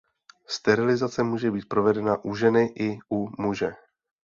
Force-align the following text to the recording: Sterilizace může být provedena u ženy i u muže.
Sterilizace 0.47 1.23
může 1.23 1.51
být 1.51 1.65
provedena 1.67 2.17
u 2.23 2.35
ženy 2.35 2.65
i 2.79 2.99
u 3.11 3.41
muže. 3.41 3.71